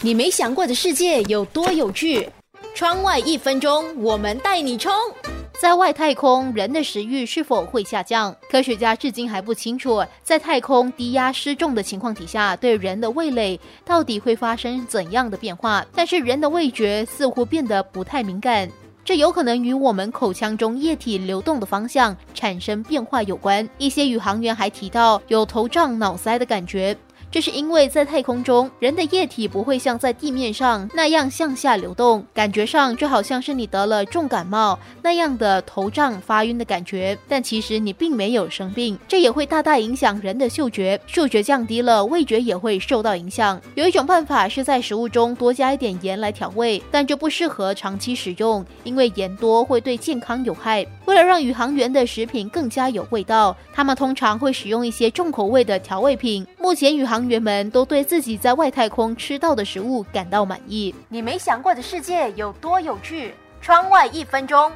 [0.00, 2.28] 你没想过的世界有多有趣？
[2.72, 4.92] 窗外一分钟，我们带你冲！
[5.60, 8.34] 在外太空，人的食欲是否会下降？
[8.48, 15.84] 科学家至今还不清楚，在太空低压失重的情况底下，对人的味蕾到底会发生怎样的变化？
[15.92, 18.70] 但是人的味觉似乎变得不太敏感，
[19.04, 23.68] 这有可能与我们口腔中液体流动的方向产生变化有关。
[23.78, 26.96] 一些宇航员还提到有头胀脑塞的感觉。
[27.30, 37.16] 这是因为在太空中，人的液体不会像在地面上那样向下流动，感觉上就好像是你得了重感冒那样的头胀、发晕的感觉。
[37.28, 43.60] 但其实你并没有生病，这也会大大影响人的嗅觉，嗅觉降低了，味觉也会受到影响。
[43.74, 50.86] 有一种办法是在食物中多加一点盐来调味，但这不适合长期使用，因为盐多会对健康有害。
[51.04, 56.46] 为了让宇航员的食品更加有味道，他们通常会使用一些重口味的调味品。
[56.68, 60.94] 目前宇航员们都对自己在外太空吃到的食物感到满意。
[61.08, 63.32] 你没想过的世界有多有趣？
[63.62, 64.70] 窗外一分钟。